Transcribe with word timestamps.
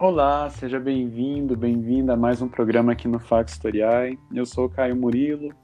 Olá, 0.00 0.48
seja 0.48 0.80
bem-vindo, 0.80 1.54
bem-vinda 1.54 2.14
a 2.14 2.16
mais 2.16 2.40
um 2.40 2.48
programa 2.48 2.92
aqui 2.92 3.06
no 3.06 3.20
Fax 3.20 3.52
Historiai. 3.52 4.18
Eu 4.32 4.46
sou 4.46 4.64
o 4.64 4.68
Caio 4.70 4.96
Murilo 4.96 5.54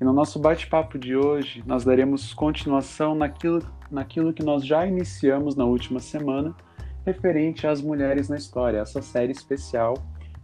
e 0.00 0.04
no 0.04 0.14
nosso 0.14 0.38
bate-papo 0.38 0.98
de 0.98 1.14
hoje 1.14 1.62
nós 1.66 1.84
daremos 1.84 2.32
continuação 2.32 3.14
naquilo, 3.14 3.60
naquilo 3.90 4.32
que 4.32 4.42
nós 4.42 4.64
já 4.64 4.86
iniciamos 4.86 5.54
na 5.56 5.66
última 5.66 6.00
semana, 6.00 6.56
referente 7.04 7.66
às 7.66 7.82
mulheres 7.82 8.30
na 8.30 8.36
história, 8.38 8.78
essa 8.78 9.02
série 9.02 9.32
especial 9.32 9.92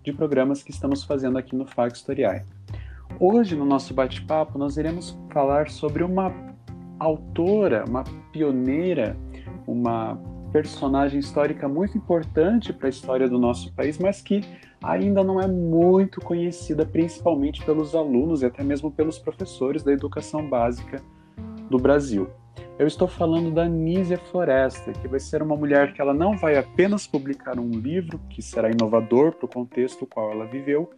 de 0.04 0.12
programas 0.12 0.62
que 0.62 0.70
estamos 0.70 1.02
fazendo 1.02 1.38
aqui 1.38 1.56
no 1.56 1.64
Fax 1.66 2.00
Historiai. 2.00 2.44
Hoje, 3.18 3.56
no 3.56 3.64
nosso 3.64 3.94
bate-papo, 3.94 4.58
nós 4.58 4.76
iremos 4.76 5.18
falar 5.32 5.70
sobre 5.70 6.04
uma 6.04 6.34
autora, 6.98 7.86
uma 7.88 8.04
pioneira, 8.30 9.16
uma 9.66 10.20
personagem 10.52 11.20
histórica 11.20 11.68
muito 11.68 11.96
importante 11.96 12.72
para 12.72 12.86
a 12.86 12.90
história 12.90 13.28
do 13.28 13.38
nosso 13.38 13.72
país, 13.74 13.98
mas 13.98 14.20
que 14.20 14.42
ainda 14.82 15.22
não 15.22 15.40
é 15.40 15.46
muito 15.46 16.20
conhecida, 16.20 16.86
principalmente 16.86 17.64
pelos 17.64 17.94
alunos 17.94 18.42
e 18.42 18.46
até 18.46 18.62
mesmo 18.62 18.90
pelos 18.90 19.18
professores 19.18 19.82
da 19.82 19.92
educação 19.92 20.48
básica 20.48 21.02
do 21.68 21.78
Brasil. 21.78 22.28
Eu 22.78 22.86
estou 22.86 23.08
falando 23.08 23.50
da 23.50 23.68
Nízia 23.68 24.18
Floresta, 24.18 24.92
que 24.92 25.08
vai 25.08 25.18
ser 25.18 25.42
uma 25.42 25.56
mulher 25.56 25.92
que 25.92 26.00
ela 26.00 26.14
não 26.14 26.36
vai 26.36 26.56
apenas 26.56 27.06
publicar 27.06 27.58
um 27.58 27.70
livro 27.70 28.20
que 28.30 28.40
será 28.40 28.70
inovador 28.70 29.32
para 29.32 29.46
o 29.46 29.48
contexto 29.48 30.06
qual 30.06 30.30
ela 30.30 30.46
viveu, 30.46 30.88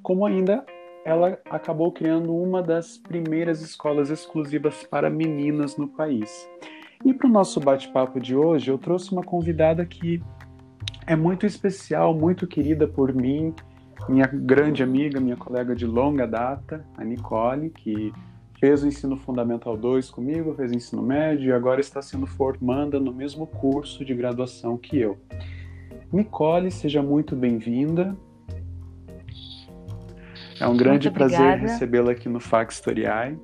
como 0.00 0.24
ainda 0.24 0.64
ela 1.04 1.38
acabou 1.50 1.92
criando 1.92 2.34
uma 2.34 2.62
das 2.62 2.96
primeiras 2.96 3.60
escolas 3.60 4.10
exclusivas 4.10 4.84
para 4.84 5.10
meninas 5.10 5.76
no 5.76 5.88
país. 5.88 6.48
E 7.04 7.12
para 7.12 7.28
o 7.28 7.30
nosso 7.30 7.60
bate-papo 7.60 8.18
de 8.18 8.34
hoje, 8.34 8.70
eu 8.70 8.78
trouxe 8.78 9.12
uma 9.12 9.22
convidada 9.22 9.84
que 9.84 10.22
é 11.06 11.14
muito 11.14 11.44
especial, 11.44 12.14
muito 12.14 12.46
querida 12.46 12.88
por 12.88 13.12
mim, 13.12 13.54
minha 14.08 14.26
grande 14.26 14.82
amiga, 14.82 15.20
minha 15.20 15.36
colega 15.36 15.74
de 15.76 15.86
longa 15.86 16.26
data, 16.26 16.82
a 16.96 17.04
Nicole, 17.04 17.68
que 17.68 18.10
fez 18.58 18.82
o 18.82 18.88
ensino 18.88 19.18
fundamental 19.18 19.76
2 19.76 20.10
comigo, 20.10 20.54
fez 20.54 20.70
o 20.72 20.74
ensino 20.74 21.02
médio 21.02 21.50
e 21.50 21.52
agora 21.52 21.80
está 21.80 22.00
sendo 22.00 22.26
formanda 22.26 22.98
no 22.98 23.12
mesmo 23.12 23.46
curso 23.46 24.02
de 24.02 24.14
graduação 24.14 24.78
que 24.78 24.98
eu. 24.98 25.18
Nicole, 26.10 26.70
seja 26.70 27.02
muito 27.02 27.36
bem-vinda. 27.36 28.16
É 30.58 30.66
um 30.66 30.76
grande 30.76 31.10
prazer 31.10 31.58
recebê-la 31.58 32.12
aqui 32.12 32.28
no 32.28 32.40
Fax 32.40 32.76
Historiai. 32.76 33.36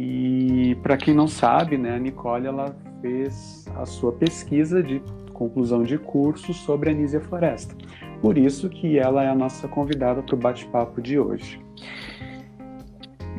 E 0.00 0.76
para 0.80 0.96
quem 0.96 1.12
não 1.12 1.26
sabe, 1.26 1.76
né, 1.76 1.96
a 1.96 1.98
Nicole 1.98 2.46
ela 2.46 2.72
fez 3.00 3.66
a 3.74 3.84
sua 3.84 4.12
pesquisa 4.12 4.80
de 4.80 5.02
conclusão 5.32 5.82
de 5.82 5.98
curso 5.98 6.54
sobre 6.54 6.90
a 6.90 6.94
Nízia 6.94 7.20
Floresta. 7.20 7.74
Por 8.22 8.38
isso 8.38 8.68
que 8.68 8.96
ela 8.96 9.24
é 9.24 9.28
a 9.28 9.34
nossa 9.34 9.66
convidada 9.66 10.22
para 10.22 10.36
o 10.36 10.38
bate-papo 10.38 11.02
de 11.02 11.18
hoje. 11.18 11.60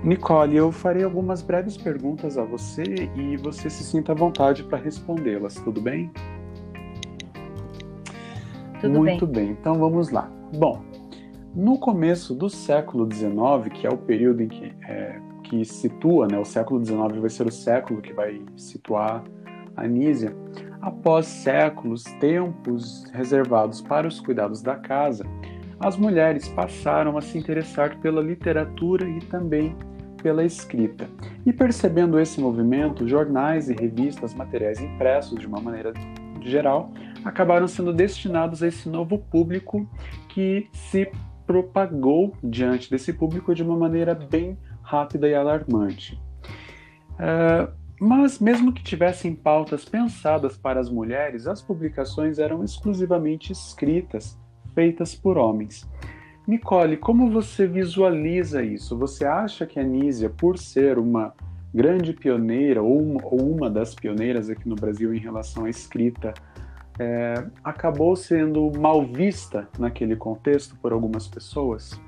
Nicole, 0.03 0.57
eu 0.57 0.69
farei 0.69 1.03
algumas 1.05 1.41
breves 1.41 1.77
perguntas 1.77 2.37
a 2.37 2.43
você 2.43 2.83
e 3.15 3.37
você 3.37 3.69
se 3.69 3.85
sinta 3.85 4.11
à 4.11 4.15
vontade 4.15 4.61
para 4.63 4.77
respondê-las, 4.77 5.55
tudo 5.55 5.80
bem? 5.80 6.11
Tudo 8.81 8.99
Muito 8.99 9.25
bem. 9.25 9.45
bem, 9.45 9.53
então 9.53 9.75
vamos 9.75 10.09
lá. 10.09 10.30
Bom, 10.57 10.81
no 11.55 11.77
começo 11.77 12.35
do 12.35 12.49
século 12.49 13.07
XIX, 13.09 13.73
que 13.73 13.87
é 13.87 13.89
o 13.89 13.97
período 13.97 14.41
em 14.41 14.47
que 14.49 14.73
é, 14.83 15.19
que 15.50 15.66
situa, 15.66 16.28
né, 16.28 16.38
o 16.38 16.45
século 16.45 16.83
XIX 16.83 17.19
vai 17.19 17.30
ser 17.30 17.47
o 17.47 17.52
século 17.52 18.02
que 18.02 18.14
vai 18.14 18.39
situar 18.55 19.23
a 19.75 19.88
Nízia, 19.88 20.36
após 20.80 21.25
séculos, 21.25 22.03
tempos 22.19 23.03
reservados 23.11 23.81
para 23.81 24.08
os 24.08 24.20
cuidados 24.20 24.61
da 24.61 24.75
casa, 24.75 25.25
as 25.80 25.97
mulheres 25.97 26.48
passaram 26.49 27.17
a 27.17 27.21
se 27.21 27.38
interessar 27.38 27.99
pela 27.99 28.21
literatura 28.21 29.09
e 29.09 29.20
também 29.21 29.76
pela 30.21 30.43
escrita. 30.43 31.09
E 31.45 31.54
percebendo 31.54 32.20
esse 32.20 32.39
movimento, 32.39 33.08
jornais 33.08 33.70
e 33.70 33.73
revistas, 33.73 34.33
materiais 34.36 34.80
impressos 34.80 35.39
de 35.39 35.48
uma 35.48 35.61
maneira 35.61 35.93
geral, 36.42 36.92
acabaram 37.23 37.67
sendo 37.67 37.93
destinados 37.93 38.61
a 38.61 38.67
esse 38.67 38.88
novo 38.88 39.17
público 39.17 39.89
que 40.27 40.67
se 40.73 41.09
propagou 41.48 42.33
diante 42.43 42.92
desse 42.92 43.11
público 43.14 43.55
de 43.55 43.64
uma 43.64 43.76
maneira 43.76 44.14
bem 44.14 44.58
rápida 44.89 45.27
e 45.27 45.36
alarmante. 45.36 46.20
Uh, 47.14 47.72
mas, 48.00 48.39
mesmo 48.39 48.73
que 48.73 48.82
tivessem 48.82 49.36
pautas 49.36 49.86
pensadas 49.86 50.58
para 50.58 50.80
as 50.80 50.89
mulheres, 50.89 51.45
as 51.45 51.61
publicações 51.61 52.39
eram 52.39 52.64
exclusivamente 52.64 53.52
escritas, 53.52 54.39
feitas 54.73 55.14
por 55.14 55.38
homens. 55.38 55.88
Nicole, 56.48 56.98
como 56.98 57.30
você 57.30 57.67
visualiza 57.67 58.64
isso? 58.64 58.98
Você 58.98 59.26
acha 59.26 59.67
que 59.67 59.80
a 59.80 59.83
Nízia, 59.83 60.30
por 60.30 60.58
ser 60.58 60.98
uma 60.98 61.33
grande 61.71 62.14
pioneira, 62.14 62.82
ou 62.82 63.00
uma, 63.00 63.21
ou 63.23 63.39
uma 63.42 63.70
das 63.70 63.94
pioneiras 63.94 64.50
aqui 64.50 64.67
no 64.67 64.76
Brasil 64.76 65.14
em 65.14 65.20
relação 65.20 65.66
à 65.66 65.70
escrita, 65.70 66.33
é, 66.98 67.45
acabou 67.64 68.16
sendo 68.16 68.71
mal 68.80 69.06
vista 69.06 69.67
naquele 69.77 70.16
contexto 70.16 70.76
por 70.82 70.92
algumas 70.92 71.27
pessoas? 71.27 72.00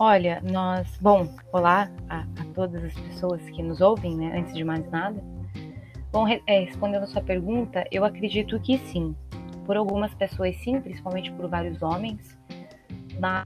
Olha, 0.00 0.40
nós. 0.44 0.96
Bom, 1.00 1.28
olá 1.52 1.90
a, 2.08 2.20
a, 2.20 2.44
todas 2.54 2.84
as 2.84 2.94
pessoas 2.94 3.42
que 3.50 3.60
nos 3.60 3.80
ouvem, 3.80 4.16
né? 4.16 4.38
Antes 4.38 4.54
de 4.54 4.62
mais 4.62 4.88
nada. 4.92 5.20
Bom, 6.12 6.24
é, 6.28 6.60
respondendo 6.60 7.02
a 7.02 7.06
sua 7.08 7.20
pergunta, 7.20 7.84
eu 7.90 8.04
acredito 8.04 8.60
que 8.60 8.78
sim. 8.78 9.16
Por 9.66 9.76
algumas 9.76 10.14
pessoas, 10.14 10.54
sim, 10.58 10.80
principalmente 10.80 11.32
por 11.32 11.48
vários 11.48 11.82
homens, 11.82 12.38
mas 13.18 13.44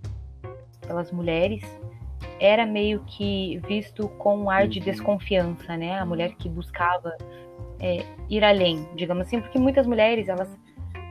pelas 0.86 1.10
mulheres, 1.10 1.62
era 2.38 2.66
meio 2.66 3.02
que 3.06 3.58
visto 3.66 4.06
com 4.18 4.36
um 4.36 4.50
ar 4.50 4.68
de 4.68 4.78
uhum. 4.78 4.84
desconfiança, 4.84 5.74
né? 5.74 5.98
A 5.98 6.04
mulher 6.04 6.34
que 6.34 6.50
buscava 6.50 7.16
é, 7.80 8.04
ir 8.28 8.44
além, 8.44 8.86
digamos 8.94 9.26
assim, 9.26 9.40
porque 9.40 9.58
muitas 9.58 9.86
mulheres 9.86 10.28
elas, 10.28 10.54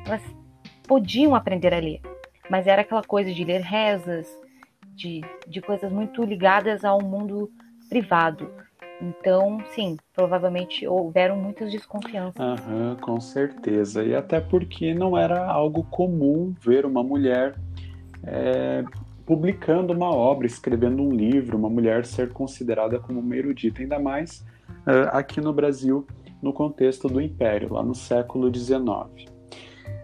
elas 0.06 0.22
podiam 0.88 1.34
aprender 1.34 1.74
a 1.74 1.80
ler, 1.80 2.00
mas 2.48 2.68
era 2.68 2.84
aquela 2.84 3.02
coisa 3.02 3.34
de 3.34 3.44
ler 3.44 3.62
rezas, 3.62 4.28
de, 5.02 5.22
de 5.48 5.62
coisas 5.62 5.92
muito 5.92 6.24
ligadas 6.24 6.86
ao 6.86 7.02
mundo 7.02 7.50
privado. 7.90 8.50
Então, 9.02 9.58
sim, 9.74 9.98
provavelmente 10.14 10.88
houveram 10.88 11.36
muitas 11.36 11.72
desconfianças. 11.72 12.40
Aham, 12.40 12.96
com 13.02 13.20
certeza. 13.20 14.04
E 14.04 14.14
até 14.14 14.40
porque 14.40 14.94
não 14.94 15.18
era 15.18 15.44
algo 15.44 15.84
comum 15.86 16.54
ver 16.62 16.86
uma 16.86 17.04
mulher 17.04 17.56
é, 18.24 18.84
publicando 19.26 19.92
uma 19.92 20.14
obra, 20.14 20.46
escrevendo 20.46 21.02
um 21.02 21.12
livro, 21.12 21.58
uma 21.58 21.70
mulher 21.70 22.06
ser 22.06 22.32
considerada 22.32 23.00
como 23.00 23.20
uma 23.20 23.36
erudita, 23.36 23.82
ainda 23.82 23.98
mais 23.98 24.46
uh, 24.86 25.10
aqui 25.12 25.42
no 25.42 25.52
Brasil, 25.52 26.06
no 26.42 26.54
contexto 26.54 27.08
do 27.08 27.20
Império, 27.20 27.74
lá 27.74 27.84
no 27.84 27.96
século 27.96 28.54
XIX. 28.54 29.31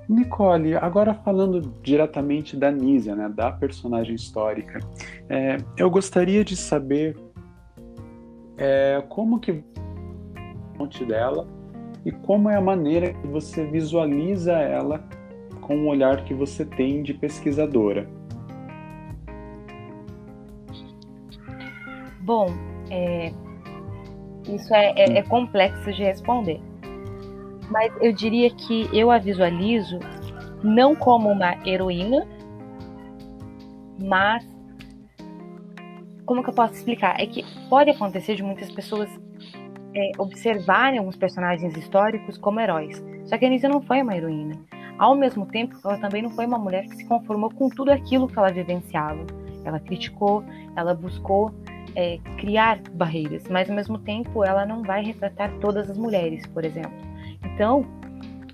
Nicole, 0.08 0.76
agora 0.76 1.14
falando 1.14 1.62
diretamente 1.84 2.56
da 2.56 2.72
Nízia, 2.72 3.16
né, 3.16 3.28
da 3.28 3.52
personagem 3.52 4.16
histórica, 4.16 4.80
é, 5.30 5.58
eu 5.76 5.90
gostaria 5.90 6.46
de 6.46 6.56
saber 6.56 7.18
é, 8.58 9.04
como 9.10 9.40
que 9.40 9.64
fonte 10.78 11.04
dela 11.04 11.46
e 12.06 12.12
como 12.12 12.50
é 12.50 12.56
a 12.56 12.62
maneira 12.62 13.14
que 13.14 13.28
você 13.28 13.66
visualiza 13.66 14.54
ela 14.54 15.04
com 15.62 15.80
o 15.80 15.88
olhar 15.88 16.24
que 16.24 16.34
você 16.34 16.64
tem 16.64 17.04
de 17.04 17.14
pesquisadora. 17.14 18.08
Bom, 22.22 22.48
é, 22.90 23.34
isso 24.48 24.74
é, 24.74 24.94
é, 24.96 25.18
é 25.18 25.24
complexo 25.24 25.92
de 25.92 26.04
responder 26.04 26.62
mas 27.70 27.94
eu 28.02 28.12
diria 28.12 28.50
que 28.50 28.90
eu 28.94 29.12
a 29.12 29.18
visualizo 29.18 30.00
não 30.64 30.96
como 30.96 31.30
uma 31.30 31.56
heroína, 31.68 32.28
mas 34.00 34.46
como 36.26 36.44
que 36.44 36.50
eu 36.50 36.54
posso 36.54 36.74
explicar? 36.74 37.20
É 37.20 37.26
que 37.26 37.44
pode 37.70 37.90
acontecer 37.90 38.36
de 38.36 38.44
muitas 38.44 38.70
pessoas 38.72 39.10
é, 39.96 40.12
observarem 40.18 41.00
alguns 41.00 41.16
personagens 41.16 41.76
históricos 41.76 42.38
como 42.38 42.60
heróis. 42.60 43.04
Só 43.26 43.38
que 43.38 43.46
a 43.46 43.48
Anísia 43.48 43.70
não 43.70 43.82
foi 43.82 44.02
uma 44.02 44.16
heroína. 44.16 44.56
Ao 44.98 45.16
mesmo 45.16 45.46
tempo, 45.46 45.78
ela 45.84 45.98
também 45.98 46.22
não 46.22 46.30
foi 46.32 46.46
uma 46.46 46.58
mulher 46.58 46.84
que 46.86 46.98
se 46.98 47.06
conformou 47.06 47.50
com 47.50 47.70
tudo 47.70 47.92
aquilo 47.92 48.28
que 48.28 48.38
ela 48.38 48.52
vivenciava. 48.52 49.26
Ela 49.64 49.80
criticou, 49.80 50.44
ela 50.76 50.94
buscou 50.94 51.54
é, 51.96 52.20
criar 52.38 52.80
barreiras, 52.94 53.44
mas 53.50 53.70
ao 53.70 53.76
mesmo 53.76 53.98
tempo 54.00 54.44
ela 54.44 54.66
não 54.66 54.84
vai 54.84 55.04
retratar 55.04 55.52
todas 55.60 55.90
as 55.90 55.98
mulheres, 55.98 56.46
por 56.48 56.66
exemplo. 56.66 56.92
Então, 57.44 57.86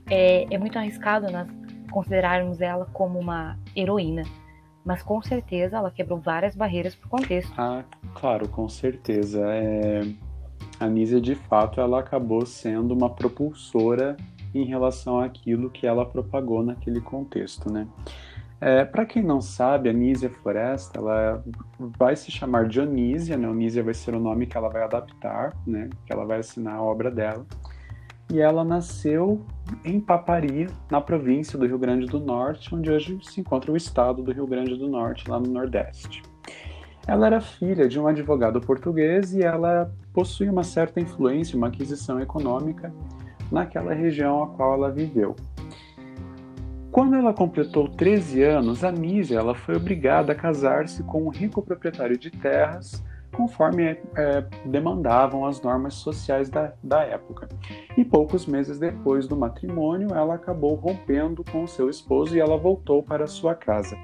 é, 0.09 0.45
é 0.53 0.57
muito 0.57 0.77
arriscado 0.77 1.31
nós 1.31 1.47
considerarmos 1.91 2.62
ela 2.62 2.85
como 2.94 3.19
uma 3.19 3.57
heroína. 3.75 4.24
Mas 4.83 5.01
com 5.01 5.21
certeza 5.21 5.77
ela 5.77 5.91
quebrou 5.91 6.19
várias 6.19 6.56
barreiras 6.56 6.94
para 6.95 7.07
o 7.07 7.09
contexto. 7.09 7.53
Ah, 7.57 7.83
claro, 8.13 8.47
com 8.50 8.68
certeza. 8.68 9.41
É... 9.47 10.01
A 10.80 10.88
Nízia, 10.88 11.21
de 11.21 11.35
fato, 11.35 11.80
ela 11.80 12.00
acabou 12.00 12.45
sendo 12.45 12.94
uma 12.94 13.09
propulsora 13.09 14.18
em 14.53 14.65
relação 14.65 15.19
àquilo 15.19 15.69
que 15.69 15.88
ela 15.88 16.06
propagou 16.06 16.63
naquele 16.63 17.00
contexto, 17.00 17.71
né? 17.71 17.88
É, 18.59 18.86
Para 18.86 19.06
quem 19.06 19.21
não 19.21 19.41
sabe, 19.41 19.89
a 19.89 19.94
Nísia 19.94 20.29
Floresta, 20.29 21.00
ela 21.00 21.44
vai 21.77 22.15
se 22.15 22.31
chamar 22.31 22.68
Dionísia, 22.68 23.38
né? 23.38 23.47
Onísia 23.47 23.83
vai 23.83 23.94
ser 23.94 24.15
o 24.15 24.19
nome 24.19 24.45
que 24.45 24.56
ela 24.56 24.69
vai 24.69 24.83
adaptar, 24.83 25.53
né? 25.65 25.89
Que 26.06 26.13
ela 26.13 26.25
vai 26.25 26.39
assinar 26.39 26.75
a 26.75 26.81
obra 26.81 27.12
dela. 27.12 27.45
E 28.33 28.41
ela 28.41 28.63
nasceu 28.63 29.45
em 29.85 30.00
Papari, 30.00 30.68
na 30.89 31.00
província 31.00 31.56
do 31.56 31.68
Rio 31.68 31.77
Grande 31.77 32.07
do 32.07 32.19
Norte, 32.19 32.74
onde 32.74 32.89
hoje 32.89 33.19
se 33.21 33.39
encontra 33.39 33.71
o 33.71 33.77
estado 33.77 34.24
do 34.24 34.31
Rio 34.31 34.47
Grande 34.47 34.75
do 34.75 34.88
Norte, 34.88 35.30
lá 35.30 35.39
no 35.39 35.51
Nordeste. 35.51 36.24
Ela 37.07 37.27
era 37.27 37.39
filha 37.39 37.88
de 37.88 38.00
um 38.00 38.07
advogado 38.07 38.59
português 38.59 39.35
e 39.35 39.44
ela 39.44 39.94
possui 40.12 40.50
uma 40.50 40.63
certa 40.63 41.00
influência, 41.00 41.56
uma 41.56 41.68
aquisição 41.68 42.19
econômica 42.19 42.91
naquela 43.51 43.94
região 43.94 44.41
a 44.41 44.47
qual 44.47 44.74
ela 44.74 44.89
viveu. 44.89 45.36
Quando 46.91 47.15
ela 47.15 47.36
completou 47.36 47.88
13 47.88 48.41
anos, 48.41 48.83
a 48.83 48.91
Nízia 48.91 49.38
ela 49.38 49.53
foi 49.53 49.75
obrigada 49.75 50.31
a 50.31 50.36
casar-se 50.36 51.03
com 51.03 51.27
um 51.27 51.29
rico 51.29 51.62
proprietário 51.62 52.18
de 52.18 52.31
terras, 52.31 53.03
conforme 53.33 53.97
é, 54.15 54.41
demandavam 54.65 55.45
as 55.45 55.62
normas 55.62 55.95
sociais 55.95 56.50
da, 56.50 56.74
da 56.81 57.03
época. 57.03 57.50
E 57.97 58.06
poucos 58.06 58.45
meses 58.45 58.80
depois 58.80 59.27
do 59.27 59.35
matrimônio, 59.35 60.13
ela 60.13 60.35
acabou 60.35 60.75
rompendo 60.75 61.44
com 61.51 61.68
seu 61.68 61.89
esposo 61.89 62.35
e 62.35 62.39
ela 62.39 62.57
voltou 62.57 63.03
para 63.03 63.27
sua 63.27 63.56
casa. 63.56 63.97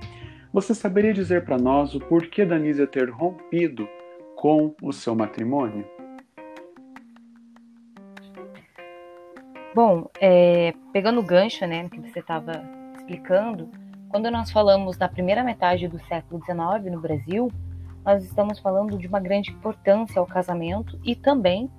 Você 0.51 0.73
saberia 0.73 1.13
dizer 1.13 1.45
para 1.45 1.57
nós 1.57 1.93
o 1.93 1.99
porquê 1.99 2.43
da 2.43 2.57
Nízia 2.57 2.87
ter 2.87 3.09
rompido 3.09 3.87
com 4.35 4.73
o 4.81 4.91
seu 4.91 5.13
matrimônio? 5.13 5.85
Bom, 9.75 10.09
é, 10.19 10.73
pegando 10.91 11.19
o 11.19 11.23
gancho 11.23 11.67
né, 11.67 11.87
que 11.87 11.99
você 11.99 12.19
estava 12.19 12.63
explicando, 12.97 13.69
quando 14.09 14.31
nós 14.31 14.51
falamos 14.51 14.97
da 14.97 15.07
primeira 15.07 15.43
metade 15.43 15.87
do 15.87 15.99
século 16.05 16.43
XIX 16.43 16.91
no 16.91 16.99
Brasil, 16.99 17.51
nós 18.05 18.23
estamos 18.23 18.59
falando 18.59 18.97
de 18.97 19.07
uma 19.07 19.19
grande 19.19 19.51
importância 19.51 20.19
ao 20.19 20.25
casamento 20.25 20.99
e 21.03 21.15
também, 21.15 21.69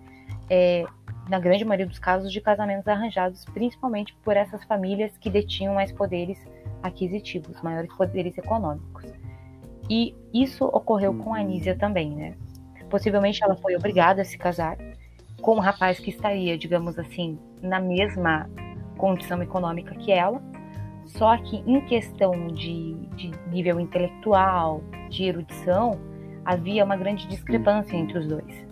é, 0.49 0.85
na 1.29 1.39
grande 1.39 1.65
maioria 1.65 1.87
dos 1.87 1.99
casos, 1.99 2.33
de 2.33 2.41
casamentos 2.41 2.87
arranjados 2.87 3.45
principalmente 3.47 4.15
por 4.23 4.37
essas 4.37 4.63
famílias 4.65 5.17
que 5.19 5.31
detinham 5.31 5.75
mais 5.75 5.93
poderes 5.93 6.39
aquisitivos, 6.83 7.61
maiores 7.63 7.93
poderes 7.95 8.37
econômicos. 8.37 9.13
E 9.89 10.15
isso 10.33 10.65
ocorreu 10.67 11.15
com 11.15 11.35
a 11.35 11.41
Anísia 11.41 11.77
também, 11.77 12.15
né? 12.15 12.37
Possivelmente 12.89 13.43
ela 13.43 13.57
foi 13.57 13.77
obrigada 13.77 14.23
a 14.23 14.25
se 14.25 14.39
casar 14.39 14.77
com 15.41 15.57
um 15.57 15.61
rapaz 15.61 15.99
que 15.99 16.11
estaria, 16.11 16.57
digamos 16.57 16.99
assim, 16.99 17.39
na 17.63 17.81
mesma 17.81 18.49
condição 18.97 19.43
econômica 19.43 19.95
que 19.95 20.13
ela, 20.13 20.43
só 21.07 21.37
que 21.39 21.57
em 21.67 21.81
questão 21.87 22.49
de, 22.49 22.95
de 23.17 23.33
nível 23.51 23.81
intelectual, 23.81 24.83
de 25.09 25.25
erudição, 25.25 25.99
havia 26.51 26.85
uma 26.85 26.97
grande 26.97 27.29
discrepância 27.29 27.97
entre 27.97 28.19
os 28.19 28.27
dois. 28.27 28.67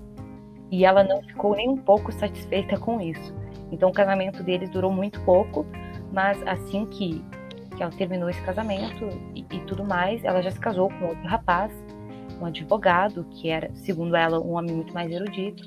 E 0.71 0.85
ela 0.85 1.05
não 1.05 1.23
ficou 1.23 1.55
nem 1.55 1.69
um 1.69 1.77
pouco 1.77 2.11
satisfeita 2.13 2.77
com 2.77 3.01
isso. 3.01 3.33
Então 3.71 3.91
o 3.91 3.93
casamento 3.93 4.43
deles 4.43 4.69
durou 4.69 4.93
muito 4.93 5.21
pouco, 5.21 5.65
mas 6.13 6.43
assim 6.47 6.87
que, 6.87 7.25
que 7.77 7.83
ela 7.83 7.93
terminou 7.93 8.29
esse 8.29 8.43
casamento 8.43 9.09
e, 9.33 9.47
e 9.53 9.61
tudo 9.61 9.85
mais, 9.85 10.25
ela 10.25 10.43
já 10.43 10.51
se 10.51 10.59
casou 10.59 10.89
com 10.89 11.07
outro 11.07 11.25
rapaz, 11.29 11.73
um 12.41 12.47
advogado, 12.47 13.25
que 13.31 13.49
era, 13.49 13.71
segundo 13.75 14.17
ela, 14.17 14.41
um 14.41 14.55
homem 14.55 14.75
muito 14.75 14.93
mais 14.93 15.11
erudito. 15.11 15.63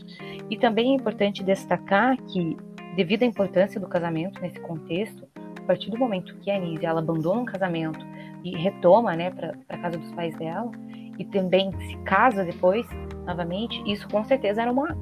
E 0.49 0.57
também 0.57 0.91
é 0.91 0.95
importante 0.95 1.43
destacar 1.43 2.17
que, 2.23 2.57
devido 2.97 3.23
à 3.23 3.25
importância 3.25 3.79
do 3.79 3.87
casamento 3.87 4.41
nesse 4.41 4.59
contexto, 4.59 5.27
a 5.57 5.61
partir 5.61 5.89
do 5.89 5.97
momento 5.97 6.35
que 6.39 6.51
a 6.51 6.57
Anísia 6.57 6.89
ela 6.89 6.99
abandona 6.99 7.41
um 7.41 7.45
casamento 7.45 8.05
e 8.43 8.55
retoma, 8.57 9.15
né, 9.15 9.31
para 9.31 9.53
a 9.69 9.77
casa 9.77 9.97
dos 9.97 10.11
pais 10.11 10.35
dela, 10.37 10.71
e 11.17 11.25
também 11.25 11.71
se 11.87 11.97
casa 12.03 12.43
depois, 12.43 12.85
novamente, 13.25 13.81
isso 13.85 14.07
com 14.07 14.23
certeza 14.23 14.61
era 14.61 14.71
uma, 14.71 14.95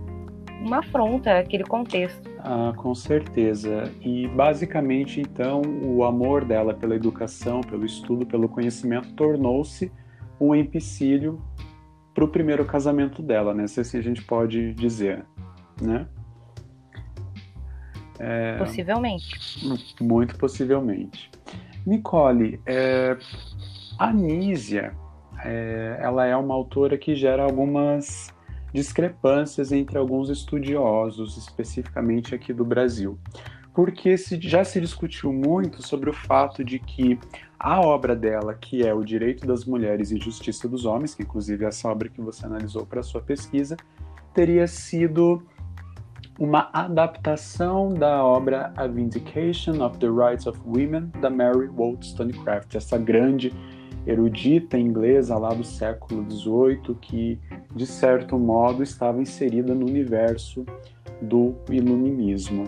uma 0.61 0.79
afronta 0.79 1.39
àquele 1.39 1.63
contexto. 1.63 2.29
Ah, 2.39 2.73
com 2.75 2.93
certeza. 2.95 3.91
E 4.01 4.27
basicamente, 4.27 5.21
então, 5.21 5.61
o 5.83 6.03
amor 6.03 6.45
dela 6.45 6.73
pela 6.73 6.95
educação, 6.95 7.61
pelo 7.61 7.85
estudo, 7.85 8.25
pelo 8.25 8.47
conhecimento, 8.47 9.13
tornou-se 9.13 9.91
um 10.39 10.55
empecilho 10.55 11.41
para 12.13 12.23
o 12.23 12.27
primeiro 12.27 12.65
casamento 12.65 13.21
dela, 13.21 13.53
né? 13.53 13.67
Se 13.67 13.79
assim 13.79 13.97
a 13.97 14.01
gente 14.01 14.21
pode 14.23 14.73
dizer, 14.73 15.25
né? 15.81 16.07
É, 18.19 18.57
possivelmente. 18.57 19.39
Muito 20.01 20.37
possivelmente. 20.37 21.31
Nicole, 21.85 22.61
é, 22.65 23.17
a 23.97 24.11
Nísia, 24.11 24.93
é, 25.43 25.97
ela 26.01 26.25
é 26.25 26.35
uma 26.35 26.53
autora 26.53 26.97
que 26.97 27.15
gera 27.15 27.43
algumas 27.43 28.33
discrepâncias 28.73 29.71
entre 29.71 29.97
alguns 29.97 30.29
estudiosos, 30.29 31.37
especificamente 31.37 32.35
aqui 32.35 32.53
do 32.53 32.63
Brasil. 32.63 33.17
Porque 33.73 34.17
se, 34.17 34.39
já 34.41 34.63
se 34.63 34.79
discutiu 34.79 35.31
muito 35.31 35.85
sobre 35.85 36.09
o 36.09 36.13
fato 36.13 36.63
de 36.63 36.79
que 36.79 37.19
a 37.59 37.79
obra 37.81 38.15
dela, 38.15 38.53
que 38.53 38.85
é 38.85 38.93
O 38.93 39.03
Direito 39.03 39.45
das 39.45 39.65
Mulheres 39.65 40.11
e 40.11 40.17
Justiça 40.17 40.67
dos 40.67 40.85
Homens, 40.85 41.13
que 41.13 41.23
inclusive 41.23 41.65
é 41.65 41.67
essa 41.67 41.89
obra 41.89 42.09
que 42.09 42.21
você 42.21 42.45
analisou 42.45 42.85
para 42.85 43.03
sua 43.03 43.21
pesquisa, 43.21 43.75
teria 44.33 44.67
sido 44.67 45.43
uma 46.39 46.69
adaptação 46.71 47.93
da 47.93 48.23
obra 48.23 48.71
A 48.77 48.87
Vindication 48.87 49.83
of 49.83 49.97
the 49.97 50.07
Rights 50.07 50.47
of 50.47 50.57
Women, 50.65 51.11
da 51.19 51.29
Mary 51.29 51.67
Wollstonecraft, 51.67 52.75
essa 52.75 52.97
grande 52.97 53.53
erudita 54.05 54.77
inglesa 54.77 55.37
lá 55.37 55.49
do 55.49 55.63
século 55.63 56.25
XVIII 56.29 56.95
que, 56.99 57.39
de 57.75 57.85
certo 57.85 58.37
modo, 58.37 58.83
estava 58.83 59.21
inserida 59.21 59.73
no 59.73 59.85
universo 59.85 60.65
do 61.21 61.55
iluminismo. 61.69 62.63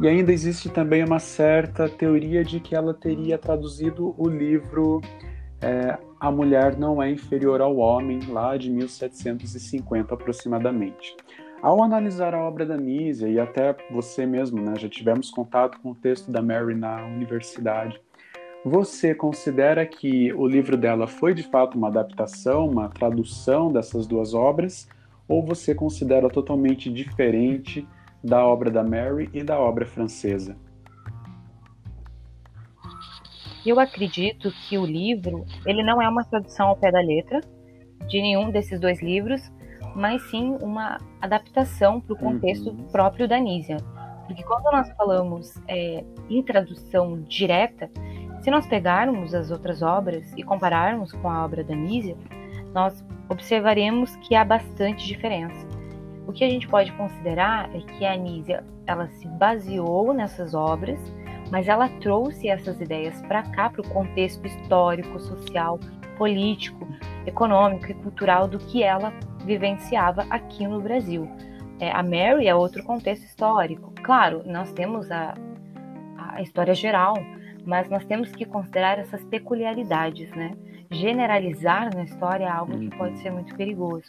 E 0.00 0.08
ainda 0.08 0.32
existe 0.32 0.68
também 0.68 1.04
uma 1.04 1.18
certa 1.18 1.88
teoria 1.88 2.42
de 2.42 2.60
que 2.60 2.74
ela 2.74 2.94
teria 2.94 3.36
traduzido 3.36 4.14
o 4.16 4.28
livro 4.28 5.00
é, 5.60 5.98
A 6.18 6.30
Mulher 6.30 6.78
Não 6.78 7.02
É 7.02 7.10
Inferior 7.10 7.60
ao 7.60 7.76
Homem, 7.76 8.20
lá 8.28 8.56
de 8.56 8.70
1750 8.70 10.14
aproximadamente. 10.14 11.14
Ao 11.62 11.82
analisar 11.82 12.34
a 12.34 12.42
obra 12.42 12.64
da 12.64 12.76
Nízia, 12.76 13.28
e 13.28 13.38
até 13.38 13.76
você 13.90 14.24
mesmo, 14.24 14.62
né, 14.62 14.76
já 14.76 14.88
tivemos 14.88 15.30
contato 15.30 15.78
com 15.80 15.90
o 15.90 15.94
texto 15.94 16.30
da 16.30 16.40
Mary 16.40 16.74
na 16.74 17.04
universidade, 17.04 18.00
você 18.64 19.14
considera 19.14 19.86
que 19.86 20.32
o 20.34 20.46
livro 20.46 20.76
dela 20.76 21.06
foi 21.06 21.32
de 21.32 21.42
fato 21.42 21.78
uma 21.78 21.88
adaptação, 21.88 22.68
uma 22.68 22.88
tradução 22.88 23.72
dessas 23.72 24.06
duas 24.06 24.34
obras, 24.34 24.88
ou 25.26 25.44
você 25.44 25.74
considera 25.74 26.28
totalmente 26.28 26.90
diferente 26.90 27.86
da 28.22 28.44
obra 28.44 28.70
da 28.70 28.82
Mary 28.82 29.30
e 29.32 29.42
da 29.42 29.58
obra 29.58 29.86
francesa? 29.86 30.56
Eu 33.64 33.78
acredito 33.78 34.50
que 34.68 34.76
o 34.76 34.84
livro, 34.84 35.44
ele 35.66 35.82
não 35.82 36.00
é 36.00 36.08
uma 36.08 36.24
tradução 36.24 36.68
ao 36.68 36.76
pé 36.76 36.90
da 36.90 37.00
letra 37.00 37.40
de 38.08 38.20
nenhum 38.20 38.50
desses 38.50 38.80
dois 38.80 39.00
livros, 39.02 39.40
mas 39.94 40.22
sim 40.30 40.56
uma 40.62 40.98
adaptação 41.20 42.00
para 42.00 42.14
o 42.14 42.18
contexto 42.18 42.70
uhum. 42.70 42.88
próprio 42.88 43.28
da 43.28 43.38
Nízia. 43.38 43.76
Porque 44.26 44.42
quando 44.44 44.64
nós 44.72 44.90
falamos 44.92 45.54
é, 45.68 46.04
em 46.28 46.42
tradução 46.42 47.20
direta, 47.22 47.90
se 48.40 48.50
nós 48.50 48.66
pegarmos 48.66 49.34
as 49.34 49.50
outras 49.50 49.82
obras 49.82 50.32
e 50.36 50.42
compararmos 50.42 51.12
com 51.12 51.28
a 51.28 51.44
obra 51.44 51.62
da 51.62 51.74
Nízia, 51.74 52.16
nós 52.74 53.04
observaremos 53.28 54.16
que 54.16 54.34
há 54.34 54.44
bastante 54.44 55.06
diferença. 55.06 55.66
O 56.26 56.32
que 56.32 56.44
a 56.44 56.48
gente 56.48 56.68
pode 56.68 56.92
considerar 56.92 57.68
é 57.74 57.80
que 57.80 58.06
a 58.06 58.16
Nízia 58.16 58.64
ela 58.86 59.08
se 59.08 59.26
baseou 59.26 60.12
nessas 60.12 60.54
obras, 60.54 60.98
mas 61.50 61.68
ela 61.68 61.88
trouxe 62.00 62.48
essas 62.48 62.80
ideias 62.80 63.20
para 63.22 63.42
cá, 63.42 63.68
para 63.68 63.80
o 63.80 63.88
contexto 63.88 64.46
histórico, 64.46 65.18
social, 65.20 65.78
político, 66.16 66.86
econômico 67.26 67.90
e 67.90 67.94
cultural 67.94 68.46
do 68.46 68.58
que 68.58 68.82
ela 68.82 69.12
vivenciava 69.44 70.26
aqui 70.30 70.66
no 70.66 70.80
Brasil. 70.80 71.28
É, 71.80 71.90
a 71.90 72.02
Mary 72.02 72.46
é 72.46 72.54
outro 72.54 72.84
contexto 72.84 73.24
histórico. 73.24 73.92
Claro, 74.02 74.42
nós 74.46 74.70
temos 74.72 75.10
a, 75.10 75.34
a 76.16 76.42
história 76.42 76.74
geral, 76.74 77.14
mas 77.70 77.88
nós 77.88 78.04
temos 78.04 78.32
que 78.32 78.44
considerar 78.44 78.98
essas 78.98 79.22
peculiaridades, 79.26 80.28
né? 80.32 80.56
Generalizar 80.90 81.94
na 81.94 82.02
história 82.02 82.44
é 82.44 82.50
algo 82.50 82.76
que 82.76 82.90
pode 82.96 83.16
ser 83.20 83.30
muito 83.30 83.54
perigoso. 83.54 84.06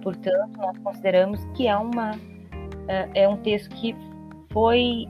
Portanto, 0.00 0.56
nós 0.56 0.78
consideramos 0.78 1.44
que 1.56 1.66
é 1.66 1.76
uma 1.76 2.12
é, 2.86 3.24
é 3.24 3.28
um 3.28 3.36
texto 3.38 3.74
que 3.74 3.96
foi 4.52 5.08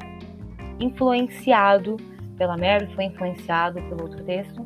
influenciado 0.80 1.98
pela 2.38 2.56
Mary, 2.56 2.88
foi 2.94 3.04
influenciado 3.04 3.82
pelo 3.82 4.04
outro 4.04 4.24
texto, 4.24 4.64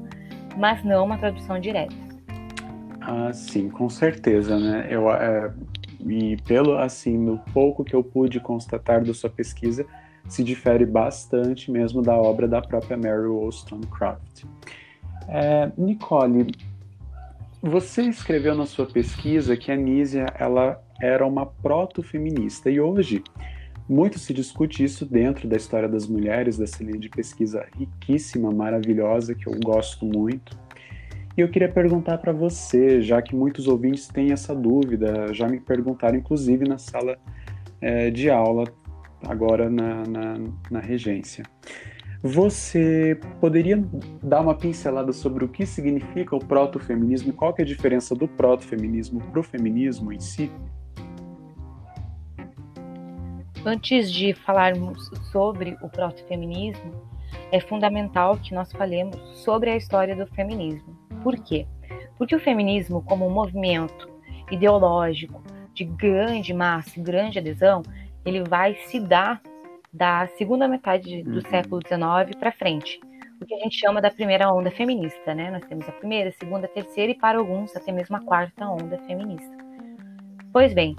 mas 0.56 0.84
não 0.84 1.04
uma 1.04 1.18
tradução 1.18 1.58
direta. 1.58 1.96
Ah, 3.00 3.32
sim, 3.32 3.68
com 3.68 3.90
certeza, 3.90 4.56
né? 4.60 4.86
Eu, 4.88 5.10
é, 5.10 5.52
e 6.06 6.36
pelo 6.46 6.78
assim, 6.78 7.18
no 7.18 7.38
pouco 7.52 7.82
que 7.82 7.96
eu 7.96 8.04
pude 8.04 8.38
constatar 8.38 9.04
da 9.04 9.12
sua 9.12 9.28
pesquisa, 9.28 9.84
se 10.28 10.44
difere 10.44 10.84
bastante 10.84 11.70
mesmo 11.70 12.02
da 12.02 12.14
obra 12.14 12.46
da 12.46 12.60
própria 12.60 12.96
Mary 12.96 13.26
Wollstonecraft. 13.26 14.44
É, 15.26 15.70
Nicole, 15.76 16.46
você 17.62 18.02
escreveu 18.02 18.54
na 18.54 18.66
sua 18.66 18.86
pesquisa 18.86 19.56
que 19.56 19.72
a 19.72 19.76
Nízia 19.76 20.26
ela 20.38 20.80
era 21.00 21.26
uma 21.26 21.46
proto-feminista 21.46 22.70
e 22.70 22.80
hoje 22.80 23.22
muito 23.88 24.18
se 24.18 24.34
discute 24.34 24.84
isso 24.84 25.06
dentro 25.06 25.48
da 25.48 25.56
história 25.56 25.88
das 25.88 26.06
mulheres, 26.06 26.58
dessa 26.58 26.84
linha 26.84 26.98
de 26.98 27.08
pesquisa 27.08 27.66
riquíssima, 27.76 28.50
maravilhosa, 28.50 29.34
que 29.34 29.46
eu 29.46 29.58
gosto 29.64 30.04
muito. 30.04 30.56
E 31.36 31.40
eu 31.40 31.48
queria 31.48 31.70
perguntar 31.70 32.18
para 32.18 32.32
você, 32.32 33.00
já 33.00 33.22
que 33.22 33.34
muitos 33.34 33.66
ouvintes 33.66 34.08
têm 34.08 34.32
essa 34.32 34.54
dúvida, 34.54 35.32
já 35.32 35.48
me 35.48 35.58
perguntaram, 35.58 36.18
inclusive 36.18 36.68
na 36.68 36.76
sala 36.78 37.16
é, 37.80 38.10
de 38.10 38.28
aula, 38.28 38.64
agora 39.26 39.68
na, 39.68 40.04
na, 40.06 40.38
na 40.70 40.80
regência. 40.80 41.44
Você 42.22 43.20
poderia 43.40 43.82
dar 44.20 44.40
uma 44.40 44.54
pincelada 44.54 45.12
sobre 45.12 45.44
o 45.44 45.48
que 45.48 45.64
significa 45.64 46.34
o 46.34 46.40
proto-feminismo 46.40 47.32
qual 47.32 47.54
é 47.56 47.62
a 47.62 47.64
diferença 47.64 48.14
do 48.14 48.26
proto-feminismo 48.26 49.20
para 49.20 49.38
o 49.38 49.42
feminismo 49.42 50.12
em 50.12 50.18
si? 50.18 50.50
Antes 53.64 54.10
de 54.10 54.34
falarmos 54.34 55.10
sobre 55.30 55.76
o 55.80 55.88
proto-feminismo, 55.88 56.92
é 57.52 57.60
fundamental 57.60 58.36
que 58.36 58.52
nós 58.52 58.72
falemos 58.72 59.16
sobre 59.44 59.70
a 59.70 59.76
história 59.76 60.16
do 60.16 60.26
feminismo. 60.34 60.96
Por 61.22 61.36
quê? 61.36 61.66
Porque 62.16 62.34
o 62.34 62.40
feminismo, 62.40 63.02
como 63.02 63.26
um 63.26 63.30
movimento 63.30 64.08
ideológico 64.50 65.42
de 65.72 65.84
grande 65.84 66.52
massa, 66.52 67.00
grande 67.00 67.38
adesão, 67.38 67.82
ele 68.28 68.44
vai 68.44 68.74
se 68.86 69.00
dar 69.00 69.40
da 69.92 70.26
segunda 70.36 70.68
metade 70.68 71.22
do 71.22 71.36
uhum. 71.36 71.50
século 71.50 71.80
XIX 71.86 72.38
para 72.38 72.52
frente, 72.52 73.00
o 73.40 73.46
que 73.46 73.54
a 73.54 73.58
gente 73.58 73.78
chama 73.78 74.00
da 74.00 74.10
primeira 74.10 74.52
onda 74.52 74.70
feminista, 74.70 75.34
né? 75.34 75.50
Nós 75.50 75.64
temos 75.66 75.88
a 75.88 75.92
primeira, 75.92 76.30
a 76.30 76.32
segunda, 76.32 76.66
a 76.66 76.70
terceira 76.70 77.12
e 77.12 77.14
para 77.14 77.38
alguns 77.38 77.74
até 77.74 77.92
mesmo 77.92 78.16
a 78.16 78.20
quarta 78.20 78.68
onda 78.68 78.98
feminista. 79.06 79.56
Pois 80.52 80.74
bem, 80.74 80.96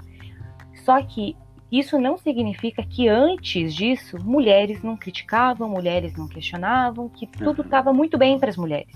só 0.84 1.02
que 1.02 1.36
isso 1.70 2.00
não 2.00 2.18
significa 2.18 2.82
que 2.82 3.08
antes 3.08 3.74
disso 3.74 4.18
mulheres 4.24 4.82
não 4.82 4.96
criticavam, 4.96 5.68
mulheres 5.68 6.16
não 6.16 6.26
questionavam, 6.26 7.08
que 7.08 7.26
tudo 7.26 7.62
estava 7.62 7.92
muito 7.92 8.18
bem 8.18 8.38
para 8.38 8.50
as 8.50 8.56
mulheres. 8.56 8.92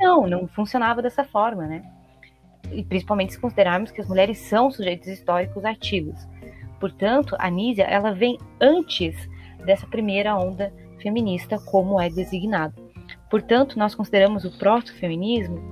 Não, 0.00 0.26
não 0.26 0.48
funcionava 0.48 1.00
dessa 1.00 1.22
forma, 1.22 1.66
né? 1.66 1.82
E 2.72 2.82
principalmente 2.82 3.34
se 3.34 3.40
considerarmos 3.40 3.92
que 3.92 4.00
as 4.00 4.08
mulheres 4.08 4.38
são 4.38 4.70
sujeitos 4.70 5.06
históricos 5.06 5.64
ativos. 5.64 6.26
Portanto, 6.82 7.36
a 7.38 7.48
Nízia 7.48 7.84
ela 7.84 8.12
vem 8.12 8.36
antes 8.60 9.14
dessa 9.64 9.86
primeira 9.86 10.36
onda 10.36 10.74
feminista, 11.00 11.56
como 11.70 12.00
é 12.00 12.10
designado. 12.10 12.74
Portanto, 13.30 13.78
nós 13.78 13.94
consideramos 13.94 14.44
o 14.44 14.58
proto-feminismo 14.58 15.62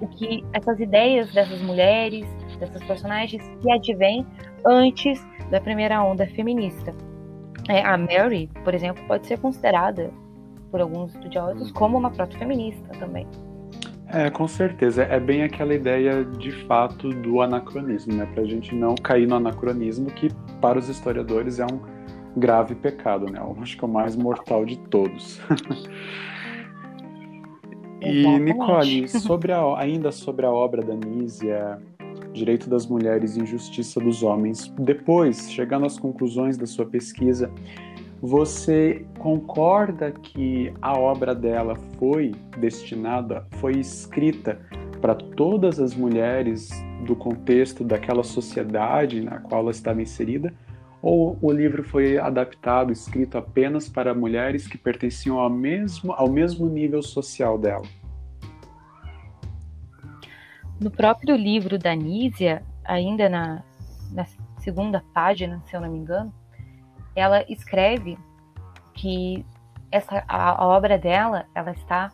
o 0.00 0.08
que 0.08 0.44
essas 0.52 0.80
ideias 0.80 1.32
dessas 1.32 1.62
mulheres, 1.62 2.26
dessas 2.58 2.82
personagens 2.82 3.40
que 3.62 3.70
advêm 3.70 4.26
antes 4.66 5.24
da 5.52 5.60
primeira 5.60 6.02
onda 6.02 6.26
feminista. 6.26 6.92
É, 7.68 7.84
a 7.84 7.96
Mary, 7.96 8.50
por 8.64 8.74
exemplo, 8.74 9.04
pode 9.06 9.28
ser 9.28 9.38
considerada 9.38 10.10
por 10.68 10.80
alguns 10.80 11.14
estudiosos 11.14 11.70
como 11.70 11.96
uma 11.96 12.10
proto-feminista 12.10 12.88
também. 12.98 13.24
É, 14.12 14.28
com 14.28 14.48
certeza. 14.48 15.04
É 15.04 15.20
bem 15.20 15.42
aquela 15.42 15.74
ideia 15.74 16.24
de 16.24 16.50
fato 16.66 17.10
do 17.10 17.40
anacronismo, 17.40 18.14
né? 18.14 18.26
Para 18.26 18.42
a 18.42 18.46
gente 18.46 18.74
não 18.74 18.94
cair 18.96 19.26
no 19.26 19.36
anacronismo, 19.36 20.10
que 20.10 20.28
para 20.60 20.78
os 20.78 20.88
historiadores 20.88 21.60
é 21.60 21.64
um 21.64 21.80
grave 22.36 22.74
pecado, 22.74 23.26
né? 23.26 23.38
Eu 23.38 23.56
acho 23.60 23.76
que 23.76 23.84
é 23.84 23.86
o 23.86 23.90
mais 23.90 24.16
mortal 24.16 24.64
de 24.64 24.78
todos. 24.78 25.40
e, 28.02 28.26
Nicole, 28.38 29.06
sobre 29.08 29.52
a, 29.52 29.78
ainda 29.78 30.10
sobre 30.10 30.44
a 30.44 30.50
obra 30.50 30.82
da 30.82 30.94
Nízia, 30.94 31.78
Direito 32.32 32.68
das 32.68 32.86
Mulheres 32.86 33.36
e 33.36 33.42
Injustiça 33.42 34.00
dos 34.00 34.24
Homens. 34.24 34.72
Depois, 34.78 35.50
chegando 35.50 35.86
às 35.86 35.98
conclusões 35.98 36.56
da 36.56 36.66
sua 36.66 36.86
pesquisa, 36.86 37.50
você 38.22 39.06
concorda 39.18 40.12
que 40.12 40.72
a 40.82 40.98
obra 40.98 41.34
dela 41.34 41.74
foi 41.98 42.32
destinada, 42.58 43.46
foi 43.52 43.78
escrita 43.78 44.60
para 45.00 45.14
todas 45.14 45.80
as 45.80 45.94
mulheres 45.94 46.70
do 47.06 47.16
contexto 47.16 47.82
daquela 47.82 48.22
sociedade 48.22 49.22
na 49.22 49.38
qual 49.38 49.62
ela 49.62 49.70
estava 49.70 50.02
inserida? 50.02 50.52
Ou 51.00 51.38
o 51.40 51.50
livro 51.50 51.82
foi 51.82 52.18
adaptado, 52.18 52.92
escrito 52.92 53.38
apenas 53.38 53.88
para 53.88 54.14
mulheres 54.14 54.66
que 54.66 54.76
pertenciam 54.76 55.38
ao 55.38 55.48
mesmo, 55.48 56.12
ao 56.12 56.28
mesmo 56.28 56.68
nível 56.68 57.02
social 57.02 57.56
dela? 57.56 57.86
No 60.78 60.90
próprio 60.90 61.34
livro 61.36 61.78
da 61.78 61.94
Nízia, 61.94 62.62
ainda 62.84 63.30
na, 63.30 63.62
na 64.12 64.26
segunda 64.58 65.02
página, 65.14 65.62
se 65.66 65.74
eu 65.74 65.80
não 65.80 65.90
me 65.90 65.98
engano, 65.98 66.30
ela 67.14 67.44
escreve 67.48 68.18
que 68.94 69.44
essa, 69.90 70.24
a, 70.28 70.62
a 70.62 70.66
obra 70.66 70.98
dela 70.98 71.46
ela 71.54 71.72
está 71.72 72.10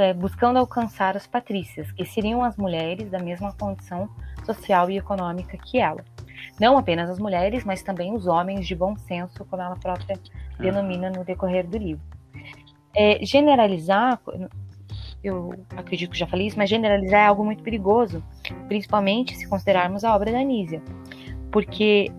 é, 0.00 0.12
buscando 0.12 0.58
alcançar 0.58 1.16
as 1.16 1.26
patrícias, 1.26 1.90
que 1.92 2.04
seriam 2.04 2.44
as 2.44 2.56
mulheres 2.56 3.10
da 3.10 3.18
mesma 3.18 3.52
condição 3.52 4.08
social 4.44 4.90
e 4.90 4.98
econômica 4.98 5.56
que 5.56 5.78
ela. 5.78 6.04
Não 6.60 6.78
apenas 6.78 7.10
as 7.10 7.18
mulheres, 7.18 7.64
mas 7.64 7.82
também 7.82 8.14
os 8.14 8.26
homens 8.26 8.66
de 8.66 8.74
bom 8.74 8.96
senso, 8.96 9.44
como 9.46 9.62
ela 9.62 9.76
própria 9.76 10.18
denomina 10.58 11.10
no 11.10 11.24
decorrer 11.24 11.66
do 11.66 11.78
livro. 11.78 12.02
É, 12.94 13.24
generalizar 13.24 14.20
eu 15.22 15.52
acredito 15.76 16.10
que 16.10 16.18
já 16.18 16.26
falei 16.26 16.46
isso, 16.46 16.56
mas 16.56 16.70
generalizar 16.70 17.20
é 17.20 17.26
algo 17.26 17.44
muito 17.44 17.62
perigoso, 17.62 18.22
principalmente 18.68 19.36
se 19.36 19.48
considerarmos 19.48 20.04
a 20.04 20.14
obra 20.14 20.30
da 20.30 20.38
Anísia, 20.38 20.80
porque 21.50 22.10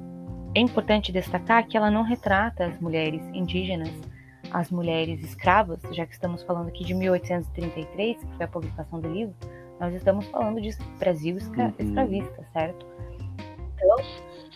é 0.55 0.59
importante 0.59 1.11
destacar 1.11 1.67
que 1.67 1.77
ela 1.77 1.91
não 1.91 2.03
retrata 2.03 2.65
as 2.65 2.79
mulheres 2.79 3.21
indígenas, 3.33 3.89
as 4.51 4.71
mulheres 4.71 5.23
escravas, 5.23 5.79
já 5.91 6.05
que 6.05 6.13
estamos 6.13 6.41
falando 6.43 6.69
aqui 6.69 6.83
de 6.83 6.93
1833, 6.93 8.17
que 8.17 8.35
foi 8.35 8.45
a 8.45 8.47
publicação 8.47 8.99
do 8.99 9.11
livro, 9.11 9.35
nós 9.79 9.93
estamos 9.93 10.25
falando 10.27 10.59
de 10.59 10.75
Brasil 10.97 11.37
escra 11.37 11.65
uhum. 11.65 11.73
escravista, 11.77 12.47
certo? 12.51 12.85
Então, 13.75 13.97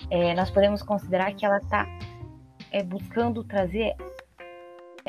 é, 0.10 0.34
nós 0.34 0.50
podemos 0.50 0.82
considerar 0.82 1.34
que 1.34 1.46
ela 1.46 1.58
está 1.58 1.88
é, 2.72 2.84
buscando 2.84 3.44
trazer 3.44 3.96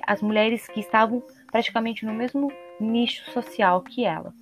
as 0.07 0.21
mulheres 0.21 0.67
que 0.69 0.81
estavam 0.81 1.23
praticamente 1.51 2.05
no 2.05 2.13
mesmo 2.13 2.53
nicho 2.79 3.29
social 3.33 3.81
que 3.83 4.05
ela. 4.05 4.33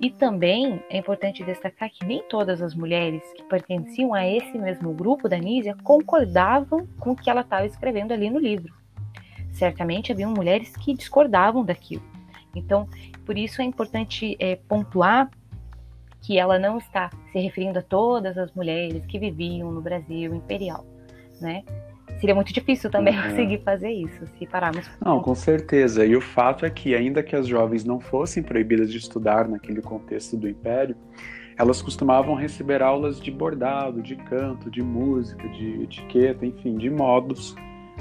E 0.00 0.08
também 0.08 0.82
é 0.88 0.96
importante 0.96 1.44
destacar 1.44 1.90
que 1.90 2.06
nem 2.06 2.22
todas 2.22 2.62
as 2.62 2.74
mulheres 2.74 3.22
que 3.34 3.42
pertenciam 3.42 4.14
a 4.14 4.26
esse 4.26 4.56
mesmo 4.56 4.94
grupo 4.94 5.28
da 5.28 5.36
Nízia 5.36 5.76
concordavam 5.84 6.86
com 6.98 7.10
o 7.10 7.16
que 7.16 7.28
ela 7.28 7.42
estava 7.42 7.66
escrevendo 7.66 8.12
ali 8.12 8.30
no 8.30 8.38
livro. 8.38 8.72
Certamente 9.52 10.10
haviam 10.10 10.30
mulheres 10.30 10.74
que 10.74 10.94
discordavam 10.94 11.62
daquilo. 11.62 12.02
Então, 12.54 12.88
por 13.26 13.36
isso 13.36 13.60
é 13.60 13.64
importante 13.64 14.36
é, 14.40 14.56
pontuar 14.56 15.30
que 16.22 16.38
ela 16.38 16.58
não 16.58 16.78
está 16.78 17.10
se 17.30 17.38
referindo 17.38 17.78
a 17.78 17.82
todas 17.82 18.38
as 18.38 18.52
mulheres 18.52 19.04
que 19.04 19.18
viviam 19.18 19.70
no 19.70 19.82
Brasil 19.82 20.34
imperial, 20.34 20.84
né? 21.40 21.62
Seria 22.20 22.34
muito 22.34 22.52
difícil 22.52 22.90
também 22.90 23.16
uhum. 23.16 23.30
conseguir 23.30 23.58
fazer 23.64 23.90
isso, 23.90 24.26
se 24.38 24.46
pararmos. 24.46 24.88
Não, 25.04 25.20
com 25.20 25.34
certeza. 25.34 26.04
E 26.04 26.14
o 26.14 26.20
fato 26.20 26.66
é 26.66 26.70
que, 26.70 26.94
ainda 26.94 27.22
que 27.22 27.34
as 27.34 27.46
jovens 27.46 27.84
não 27.84 27.98
fossem 27.98 28.42
proibidas 28.42 28.92
de 28.92 28.98
estudar 28.98 29.48
naquele 29.48 29.80
contexto 29.80 30.36
do 30.36 30.48
Império, 30.48 30.94
elas 31.58 31.82
costumavam 31.82 32.34
receber 32.34 32.82
aulas 32.82 33.20
de 33.20 33.30
bordado, 33.30 34.00
de 34.02 34.16
canto, 34.16 34.70
de 34.70 34.82
música, 34.82 35.48
de 35.48 35.82
etiqueta, 35.82 36.46
enfim, 36.46 36.76
de 36.76 36.88
modos 36.88 37.54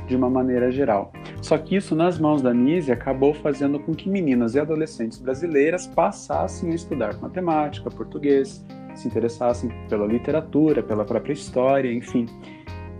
de 0.07 0.15
uma 0.15 0.29
maneira 0.29 0.71
geral. 0.71 1.11
Só 1.41 1.57
que 1.57 1.75
isso, 1.75 1.95
nas 1.95 2.17
mãos 2.17 2.41
da 2.41 2.53
Nise, 2.53 2.91
acabou 2.91 3.33
fazendo 3.33 3.79
com 3.79 3.93
que 3.93 4.09
meninas 4.09 4.55
e 4.55 4.59
adolescentes 4.59 5.19
brasileiras 5.19 5.87
passassem 5.87 6.71
a 6.71 6.75
estudar 6.75 7.19
matemática, 7.19 7.89
português, 7.89 8.65
se 8.95 9.07
interessassem 9.07 9.69
pela 9.87 10.05
literatura, 10.05 10.81
pela 10.81 11.05
própria 11.05 11.33
história, 11.33 11.91
enfim. 11.91 12.25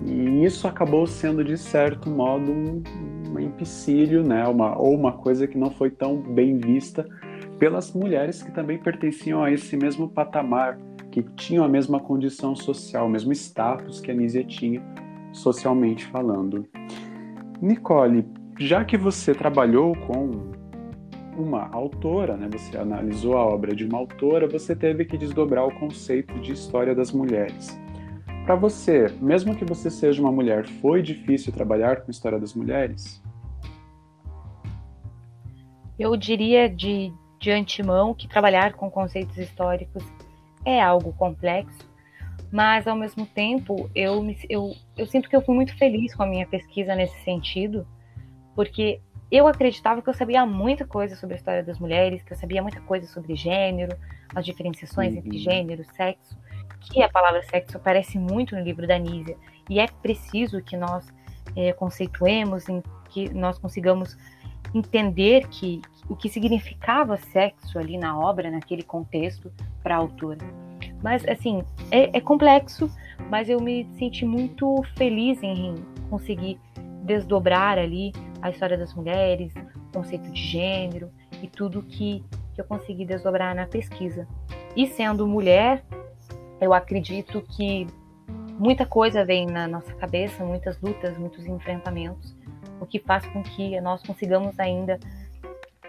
E 0.06 0.46
isso 0.46 0.68
acabou 0.68 1.06
sendo, 1.06 1.44
de 1.44 1.58
certo 1.58 2.10
modo, 2.10 2.52
um, 2.52 2.82
um 3.30 3.40
empecilho, 3.40 4.24
né? 4.24 4.48
uma, 4.48 4.78
ou 4.78 4.96
uma 4.96 5.12
coisa 5.12 5.48
que 5.48 5.58
não 5.58 5.72
foi 5.72 5.90
tão 5.90 6.18
bem 6.18 6.58
vista 6.58 7.06
pelas 7.58 7.94
mulheres 7.94 8.42
que 8.42 8.52
também 8.52 8.78
pertenciam 8.78 9.44
a 9.44 9.52
esse 9.52 9.76
mesmo 9.76 10.08
patamar, 10.08 10.80
que 11.12 11.22
tinham 11.36 11.66
a 11.66 11.68
mesma 11.68 12.00
condição 12.00 12.56
social, 12.56 13.08
o 13.08 13.10
mesmo 13.10 13.34
status 13.34 14.00
que 14.00 14.10
a 14.10 14.14
Nízia 14.14 14.44
tinha, 14.44 14.82
socialmente 15.34 16.06
falando. 16.06 16.66
Nicole, 17.62 18.26
já 18.58 18.86
que 18.86 18.98
você 18.98 19.34
trabalhou 19.34 19.94
com 20.08 20.52
uma 21.38 21.70
autora, 21.72 22.38
né, 22.38 22.50
você 22.52 22.78
analisou 22.78 23.38
a 23.38 23.46
obra 23.46 23.76
de 23.76 23.86
uma 23.86 23.98
autora, 23.98 24.48
você 24.48 24.76
teve 24.76 25.06
que 25.06 25.18
desdobrar 25.18 25.66
o 25.66 25.80
conceito 25.80 26.34
de 26.40 26.54
história 26.54 26.96
das 26.96 27.12
mulheres. 27.12 27.80
Para 28.50 28.56
você, 28.56 29.16
mesmo 29.22 29.56
que 29.56 29.64
você 29.64 29.92
seja 29.92 30.20
uma 30.20 30.32
mulher, 30.32 30.66
foi 30.82 31.04
difícil 31.04 31.54
trabalhar 31.54 31.98
com 31.98 32.08
a 32.08 32.10
história 32.10 32.40
das 32.40 32.56
mulheres? 32.56 33.22
Eu 36.00 36.18
diria 36.18 36.68
de, 36.68 37.14
de 37.40 37.52
antemão 37.52 38.12
que 38.12 38.28
trabalhar 38.28 38.74
com 38.74 38.90
conceitos 38.90 39.38
históricos 39.38 40.04
é 40.66 40.82
algo 40.82 41.14
complexo, 41.14 41.88
mas 42.52 42.88
ao 42.88 42.96
mesmo 42.96 43.24
tempo 43.24 43.88
eu, 43.94 44.26
eu, 44.50 44.76
eu 44.98 45.06
sinto 45.06 45.30
que 45.30 45.36
eu 45.36 45.44
fui 45.44 45.54
muito 45.54 45.78
feliz 45.78 46.16
com 46.16 46.24
a 46.24 46.26
minha 46.28 46.48
pesquisa 46.48 46.96
nesse 46.96 47.24
sentido, 47.24 47.86
porque 48.56 49.00
eu 49.32 49.46
acreditava 49.46 50.02
que 50.02 50.10
eu 50.10 50.14
sabia 50.16 50.44
muita 50.44 50.88
coisa 50.88 51.16
sobre 51.16 51.36
a 51.36 51.38
história 51.38 51.64
das 51.64 51.78
mulheres, 51.78 52.24
que 52.24 52.34
eu 52.34 52.38
sabia 52.38 52.64
muita 52.64 52.82
coisa 52.82 53.06
sobre 53.06 53.36
gênero, 53.36 53.96
as 54.34 54.44
diferenciações 54.44 55.14
uhum. 55.14 55.20
entre 55.20 55.38
gênero, 55.38 55.86
sexo, 55.96 56.36
que 56.80 57.02
a 57.02 57.10
palavra 57.10 57.44
sexo 57.44 57.78
aparece 57.78 58.18
muito 58.18 58.56
no 58.56 58.62
livro 58.62 58.88
da 58.88 58.98
Nízia, 58.98 59.38
e 59.70 59.80
é 59.80 59.88
preciso 59.88 60.62
que 60.62 60.76
nós 60.78 61.08
é, 61.56 61.74
conceituemos, 61.74 62.68
em, 62.70 62.82
que 63.10 63.34
nós 63.34 63.58
consigamos 63.58 64.18
entender 64.74 65.48
que 65.48 65.82
o 66.08 66.16
que 66.16 66.30
significava 66.30 67.18
sexo 67.18 67.78
ali 67.78 67.98
na 67.98 68.18
obra, 68.18 68.50
naquele 68.50 68.84
contexto, 68.84 69.52
para 69.82 69.96
a 69.96 69.98
autora. 69.98 70.40
Mas, 71.02 71.26
assim, 71.28 71.64
é, 71.92 72.18
é, 72.18 72.22
complexo, 72.22 72.90
mas 73.30 73.50
eu 73.50 73.60
me 73.60 73.88
senti 73.98 74.26
muito 74.26 74.84
feliz 74.98 75.42
em 75.42 75.76
conseguir 76.10 76.60
desdobrar 77.04 77.78
ali 77.78 78.12
a 78.42 78.50
história 78.50 78.78
das 78.78 78.94
mulheres, 78.94 79.54
o 79.56 79.92
conceito 79.94 80.30
de 80.32 80.42
gênero 80.42 81.10
e 81.42 81.48
tudo 81.48 81.82
que, 81.84 82.24
que 82.54 82.62
eu 82.62 82.66
consegui 82.66 83.06
desdobrar 83.06 83.56
na 83.56 83.66
pesquisa. 83.66 84.28
E 84.76 84.88
sendo 84.88 85.28
mulher, 85.28 85.84
eu 86.62 86.74
acredito 86.74 87.42
que 87.56 87.88
muita 88.60 88.86
coisa 88.86 89.24
vem 89.24 89.46
na 89.46 89.68
nossa 89.68 89.94
cabeça, 89.96 90.44
muitas 90.44 90.80
lutas, 90.82 91.18
muitos 91.18 91.46
enfrentamentos, 91.46 92.36
o 92.80 92.86
que 92.86 93.00
faz 93.00 93.26
com 93.28 93.42
que 93.42 93.80
nós 93.82 94.02
consigamos 94.04 94.60
ainda 94.60 95.00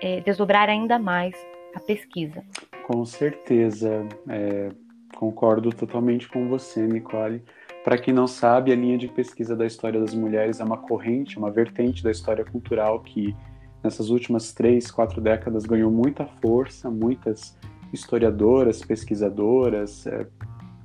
é, 0.00 0.20
desdobrar 0.20 0.68
ainda 0.68 0.98
mais 0.98 1.34
a 1.74 1.80
pesquisa. 1.80 2.42
Com 2.86 3.04
certeza, 3.04 4.06
é, 4.28 4.70
concordo 5.16 5.70
totalmente 5.70 6.28
com 6.28 6.48
você, 6.48 6.86
Nicole. 6.86 7.42
Para 7.84 7.96
quem 7.96 8.12
não 8.12 8.26
sabe, 8.26 8.72
a 8.72 8.76
linha 8.76 8.98
de 8.98 9.08
pesquisa 9.08 9.56
da 9.56 9.66
história 9.66 9.98
das 9.98 10.14
mulheres 10.14 10.60
é 10.60 10.64
uma 10.64 10.76
corrente, 10.76 11.38
uma 11.38 11.50
vertente 11.50 12.02
da 12.02 12.10
história 12.10 12.44
cultural 12.44 13.00
que 13.00 13.34
nessas 13.82 14.10
últimas 14.10 14.52
três, 14.52 14.90
quatro 14.90 15.20
décadas 15.20 15.64
ganhou 15.64 15.90
muita 15.90 16.26
força, 16.26 16.90
muitas 16.90 17.56
historiadoras, 17.92 18.82
pesquisadoras, 18.82 20.06
é, 20.06 20.26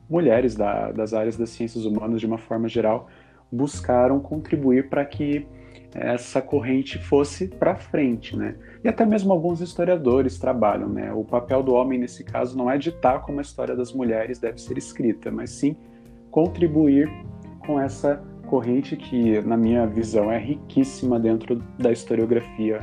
mulheres 0.09 0.55
da, 0.55 0.91
das 0.91 1.13
áreas 1.13 1.37
das 1.37 1.49
ciências 1.49 1.85
humanas 1.85 2.19
de 2.19 2.27
uma 2.27 2.37
forma 2.37 2.67
geral 2.67 3.07
buscaram 3.51 4.19
contribuir 4.19 4.89
para 4.89 5.05
que 5.05 5.47
essa 5.93 6.41
corrente 6.41 6.99
fosse 6.99 7.47
para 7.47 7.75
frente, 7.75 8.35
né? 8.35 8.55
E 8.83 8.87
até 8.87 9.05
mesmo 9.05 9.31
alguns 9.31 9.61
historiadores 9.61 10.37
trabalham, 10.37 10.89
né? 10.89 11.13
O 11.13 11.23
papel 11.23 11.63
do 11.63 11.73
homem 11.73 11.97
nesse 11.97 12.23
caso 12.23 12.57
não 12.57 12.69
é 12.69 12.77
ditar 12.77 13.21
como 13.21 13.39
a 13.39 13.41
história 13.41 13.75
das 13.75 13.93
mulheres 13.93 14.37
deve 14.37 14.59
ser 14.59 14.77
escrita, 14.77 15.31
mas 15.31 15.51
sim 15.51 15.75
contribuir 16.29 17.09
com 17.65 17.79
essa 17.79 18.21
corrente 18.47 18.97
que, 18.97 19.41
na 19.41 19.55
minha 19.55 19.87
visão, 19.87 20.29
é 20.29 20.37
riquíssima 20.37 21.17
dentro 21.17 21.63
da 21.79 21.91
historiografia 21.91 22.81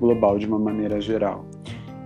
global 0.00 0.38
de 0.38 0.46
uma 0.46 0.58
maneira 0.58 1.00
geral. 1.00 1.44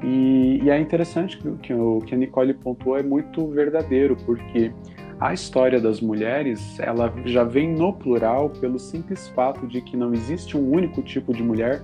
E, 0.03 0.61
e 0.63 0.71
é 0.71 0.79
interessante 0.79 1.39
que, 1.39 1.51
que 1.59 1.75
o 1.75 1.99
que 2.01 2.15
a 2.15 2.19
Nicole 2.19 2.55
pontuou 2.55 2.97
é 2.97 3.03
muito 3.03 3.47
verdadeiro, 3.49 4.17
porque 4.25 4.73
a 5.21 5.35
história 5.35 5.81
das 5.81 6.01
mulheres, 6.01 6.79
ela 6.79 7.13
já 7.25 7.43
vem 7.43 7.73
no 7.73 7.93
plural 7.93 8.51
pelo 8.51 8.79
simples 8.79 9.29
fato 9.29 9.67
de 9.67 9.81
que 9.81 9.97
não 9.97 10.13
existe 10.15 10.57
um 10.57 10.71
único 10.71 11.03
tipo 11.03 11.33
de 11.33 11.43
mulher 11.43 11.83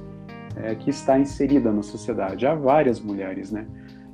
é, 0.57 0.75
que 0.77 0.91
está 0.91 1.19
inserida 1.19 1.73
na 1.73 1.83
sociedade. 1.83 2.47
Há 2.47 2.55
várias 2.55 3.01
mulheres, 3.01 3.51
né? 3.51 3.67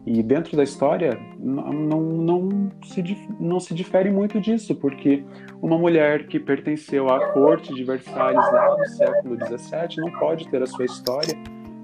E 0.07 0.23
dentro 0.23 0.57
da 0.57 0.63
história 0.63 1.21
não, 1.39 1.71
não, 1.71 2.01
não, 2.01 2.69
se, 2.83 3.05
não 3.39 3.61
se 3.61 3.75
difere 3.75 4.11
muito 4.11 4.41
disso, 4.41 4.75
porque 4.75 5.23
uma 5.61 5.77
mulher 5.77 6.27
que 6.27 6.41
pertenceu 6.41 7.11
à 7.11 7.27
corte 7.33 7.75
de 7.75 7.85
Versalhes 7.85 8.41
lá 8.51 8.79
no 8.79 8.87
século 8.87 9.37
XVII 9.37 9.97
não 9.99 10.11
pode 10.19 10.49
ter 10.49 10.63
a 10.63 10.67
sua 10.67 10.87
história 10.87 11.35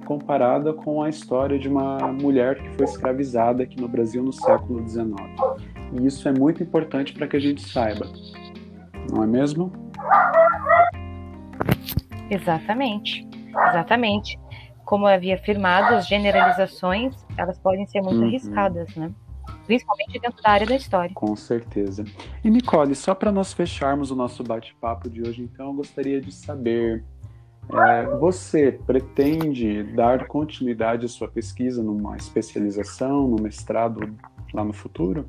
comparada 0.07 0.73
com 0.73 1.03
a 1.03 1.09
história 1.09 1.59
de 1.59 1.69
uma 1.69 1.99
mulher 2.13 2.57
que 2.57 2.77
foi 2.77 2.85
escravizada 2.85 3.65
aqui 3.65 3.79
no 3.79 3.89
Brasil 3.89 4.23
no 4.23 4.33
século 4.33 4.89
XIX. 4.89 5.11
E 5.93 6.07
isso 6.07 6.27
é 6.29 6.33
muito 6.33 6.63
importante 6.63 7.13
para 7.13 7.27
que 7.27 7.37
a 7.37 7.41
gente 7.41 7.61
saiba, 7.69 8.07
não 9.13 9.23
é 9.23 9.27
mesmo? 9.27 9.73
Exatamente, 12.31 13.29
exatamente. 13.69 14.39
Como 14.85 15.07
havia 15.07 15.35
afirmado, 15.35 15.97
as 15.97 16.07
generalizações 16.07 17.15
elas 17.37 17.59
podem 17.59 17.85
ser 17.87 18.01
muito 18.01 18.21
uhum. 18.21 18.29
arriscadas, 18.29 18.95
né? 18.95 19.13
Principalmente 19.67 20.21
dentro 20.21 20.41
da 20.41 20.51
área 20.51 20.67
da 20.67 20.77
história. 20.77 21.11
Com 21.13 21.35
certeza. 21.35 22.05
E 22.45 22.49
Nicole, 22.49 22.95
só 22.95 23.15
para 23.15 23.33
nós 23.33 23.53
fecharmos 23.53 24.13
o 24.13 24.17
nosso 24.17 24.45
bate-papo 24.45 25.11
de 25.11 25.23
hoje, 25.23 25.43
então, 25.43 25.67
eu 25.67 25.75
gostaria 25.75 26.21
de 26.21 26.31
saber 26.33 27.05
é, 27.73 28.07
você 28.19 28.73
pretende 28.87 29.83
dar 29.83 30.27
continuidade 30.27 31.05
à 31.05 31.09
sua 31.09 31.29
pesquisa 31.29 31.83
numa 31.83 32.17
especialização, 32.17 33.29
no 33.29 33.43
mestrado 33.43 34.17
lá 34.55 34.65
no 34.65 34.73
futuro? 34.73 35.29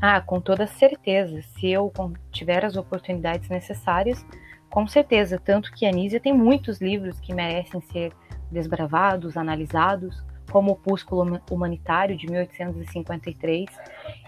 Ah, 0.00 0.20
com 0.20 0.40
toda 0.40 0.66
certeza. 0.66 1.42
Se 1.42 1.70
eu 1.70 1.92
tiver 2.30 2.64
as 2.64 2.76
oportunidades 2.76 3.48
necessárias, 3.48 4.24
com 4.70 4.86
certeza. 4.86 5.40
Tanto 5.42 5.72
que 5.72 5.86
a 5.86 5.88
Anísia 5.88 6.20
tem 6.20 6.32
muitos 6.32 6.80
livros 6.80 7.18
que 7.18 7.34
merecem 7.34 7.80
ser 7.80 8.12
desbravados, 8.50 9.36
analisados, 9.36 10.24
como 10.50 10.70
o 10.70 10.74
Opúsculo 10.74 11.40
Humanitário 11.50 12.16
de 12.16 12.26
1853. 12.26 13.66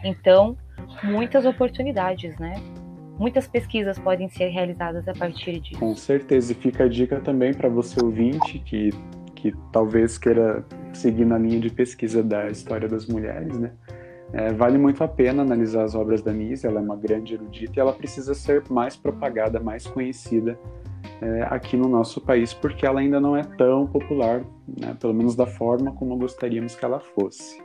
Então, 0.03 0.57
muitas 1.03 1.45
oportunidades, 1.45 2.37
né? 2.39 2.55
Muitas 3.19 3.47
pesquisas 3.47 3.99
podem 3.99 4.29
ser 4.29 4.49
realizadas 4.49 5.07
a 5.09 5.13
partir 5.13 5.61
disso. 5.61 5.81
Com 5.81 5.95
certeza. 5.97 6.53
E 6.53 6.55
fica 6.55 6.85
a 6.85 6.89
dica 6.89 7.21
também 7.21 7.53
para 7.53 7.69
você 7.69 8.03
ouvinte 8.03 8.61
que, 8.61 8.91
que 9.35 9.53
talvez 9.73 10.17
queira 10.17 10.65
seguir 10.93 11.25
na 11.25 11.37
linha 11.37 11.59
de 11.59 11.71
pesquisa 11.71 12.23
da 12.23 12.49
história 12.49 12.89
das 12.89 13.07
mulheres, 13.07 13.59
né? 13.59 13.73
É, 14.33 14.53
vale 14.53 14.77
muito 14.77 15.03
a 15.03 15.09
pena 15.09 15.43
analisar 15.43 15.85
as 15.85 15.95
obras 15.95 16.21
da 16.21 16.33
Nise, 16.33 16.67
ela 16.67 16.81
é 16.81 16.83
uma 16.83 16.97
grande 16.97 17.33
erudita 17.33 17.73
e 17.77 17.81
ela 17.81 17.95
precisa 17.95 18.35
ser 18.35 18.63
mais 18.69 18.95
propagada, 18.95 19.59
mais 19.59 19.87
conhecida 19.87 20.59
é, 21.23 21.47
aqui 21.49 21.79
no 21.79 21.89
nosso 21.89 22.21
país, 22.21 22.53
porque 22.53 22.85
ela 22.85 23.01
ainda 23.01 23.19
não 23.19 23.35
é 23.35 23.43
tão 23.43 23.87
popular, 23.87 24.43
né, 24.67 24.95
pelo 25.01 25.15
menos 25.15 25.35
da 25.35 25.47
forma 25.47 25.93
como 25.93 26.17
gostaríamos 26.19 26.77
que 26.77 26.85
ela 26.85 27.01
fosse. 27.01 27.59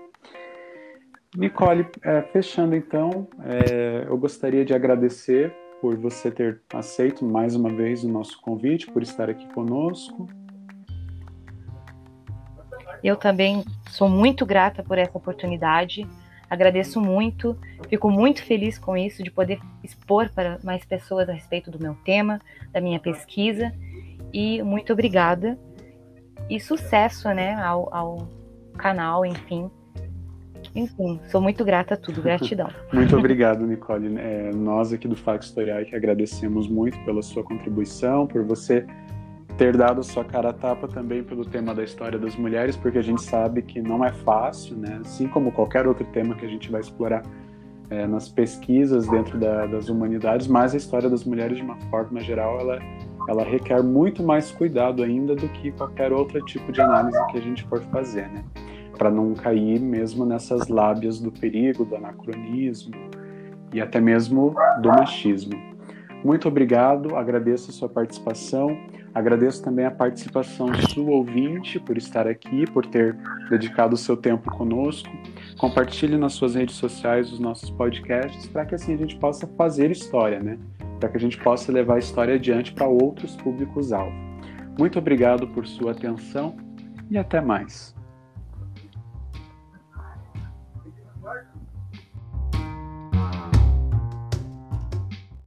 Nicole, 1.35 1.87
é, 2.03 2.21
fechando 2.21 2.75
então, 2.75 3.27
é, 3.43 4.05
eu 4.07 4.17
gostaria 4.17 4.63
de 4.63 4.73
agradecer 4.73 5.53
por 5.81 5.97
você 5.97 6.31
ter 6.31 6.61
aceito 6.73 7.25
mais 7.25 7.55
uma 7.55 7.69
vez 7.69 8.03
o 8.03 8.07
nosso 8.07 8.39
convite, 8.39 8.89
por 8.89 9.01
estar 9.01 9.29
aqui 9.29 9.51
conosco. 9.53 10.27
Eu 13.03 13.17
também 13.17 13.65
sou 13.89 14.07
muito 14.07 14.45
grata 14.45 14.81
por 14.81 14.97
essa 14.97 15.17
oportunidade. 15.17 16.07
Agradeço 16.49 17.01
muito, 17.01 17.57
fico 17.89 18.09
muito 18.09 18.43
feliz 18.45 18.77
com 18.77 18.95
isso, 18.95 19.23
de 19.23 19.31
poder 19.31 19.59
expor 19.83 20.29
para 20.29 20.59
mais 20.63 20.85
pessoas 20.85 21.27
a 21.27 21.33
respeito 21.33 21.69
do 21.69 21.79
meu 21.79 21.95
tema, 22.05 22.39
da 22.71 22.79
minha 22.79 22.99
pesquisa. 22.99 23.73
E 24.31 24.61
muito 24.63 24.93
obrigada. 24.93 25.59
E 26.49 26.59
sucesso 26.59 27.27
né, 27.29 27.55
ao, 27.55 27.93
ao 27.93 28.27
canal, 28.77 29.25
enfim. 29.25 29.69
Enfim, 30.75 31.19
sou 31.29 31.41
muito 31.41 31.63
grata 31.63 31.93
a 31.93 31.97
tudo, 31.97 32.21
gratidão. 32.23 32.69
muito 32.91 33.15
obrigado, 33.17 33.65
Nicole. 33.65 34.17
É, 34.17 34.51
nós 34.53 34.93
aqui 34.93 35.07
do 35.07 35.15
Fax 35.15 35.47
Historial 35.47 35.83
que 35.85 35.95
agradecemos 35.95 36.67
muito 36.67 36.97
pela 37.05 37.21
sua 37.21 37.43
contribuição, 37.43 38.27
por 38.27 38.43
você 38.43 38.85
ter 39.57 39.77
dado 39.77 40.03
sua 40.03 40.23
cara 40.23 40.49
a 40.49 40.53
tapa 40.53 40.87
também 40.87 41.23
pelo 41.23 41.45
tema 41.45 41.75
da 41.75 41.83
história 41.83 42.17
das 42.17 42.35
mulheres, 42.35 42.75
porque 42.75 42.97
a 42.97 43.03
gente 43.03 43.21
sabe 43.21 43.61
que 43.61 43.81
não 43.81 44.03
é 44.03 44.11
fácil, 44.11 44.75
né? 44.75 44.99
Assim 45.01 45.27
como 45.27 45.51
qualquer 45.51 45.87
outro 45.87 46.05
tema 46.05 46.35
que 46.35 46.45
a 46.45 46.49
gente 46.49 46.71
vai 46.71 46.81
explorar 46.81 47.21
é, 47.89 48.07
nas 48.07 48.27
pesquisas 48.27 49.07
dentro 49.07 49.37
da, 49.37 49.67
das 49.67 49.89
humanidades, 49.89 50.47
mas 50.47 50.73
a 50.73 50.77
história 50.77 51.09
das 51.09 51.23
mulheres, 51.23 51.57
de 51.57 51.63
uma 51.63 51.77
forma 51.89 52.19
geral, 52.19 52.59
ela, 52.59 52.79
ela 53.29 53.43
requer 53.43 53.83
muito 53.83 54.23
mais 54.23 54.51
cuidado 54.51 55.03
ainda 55.03 55.35
do 55.35 55.47
que 55.49 55.71
qualquer 55.71 56.11
outro 56.11 56.43
tipo 56.45 56.71
de 56.71 56.81
análise 56.81 57.17
que 57.27 57.37
a 57.37 57.41
gente 57.41 57.63
for 57.65 57.81
fazer, 57.83 58.27
né? 58.29 58.43
Para 58.97 59.09
não 59.09 59.33
cair 59.33 59.79
mesmo 59.79 60.25
nessas 60.25 60.67
lábias 60.67 61.19
do 61.19 61.31
perigo, 61.31 61.83
do 61.83 61.95
anacronismo 61.95 62.93
e 63.73 63.81
até 63.81 63.99
mesmo 63.99 64.55
do 64.81 64.89
machismo. 64.89 65.59
Muito 66.23 66.47
obrigado, 66.47 67.15
agradeço 67.15 67.69
a 67.69 67.73
sua 67.73 67.89
participação. 67.89 68.77
Agradeço 69.13 69.61
também 69.63 69.85
a 69.85 69.91
participação 69.91 70.73
sua 70.89 71.11
ouvinte 71.11 71.79
por 71.79 71.97
estar 71.97 72.27
aqui, 72.27 72.65
por 72.71 72.83
ter 72.83 73.15
dedicado 73.47 73.93
o 73.93 73.97
seu 73.97 74.17
tempo 74.17 74.49
conosco. 74.49 75.09
Compartilhe 75.59 76.17
nas 76.17 76.33
suas 76.33 76.55
redes 76.55 76.75
sociais 76.75 77.31
os 77.31 77.39
nossos 77.39 77.69
podcasts 77.69 78.47
para 78.47 78.65
que 78.65 78.73
assim 78.73 78.95
a 78.95 78.97
gente 78.97 79.15
possa 79.17 79.45
fazer 79.55 79.91
história, 79.91 80.39
né? 80.39 80.57
Para 80.99 81.09
que 81.09 81.17
a 81.17 81.19
gente 81.19 81.37
possa 81.37 81.71
levar 81.71 81.95
a 81.95 81.99
história 81.99 82.33
adiante 82.33 82.73
para 82.73 82.87
outros 82.87 83.35
públicos-alvo. 83.35 84.15
Muito 84.79 84.97
obrigado 84.97 85.47
por 85.49 85.67
sua 85.67 85.91
atenção 85.91 86.55
e 87.11 87.15
até 87.15 87.39
mais. 87.39 87.93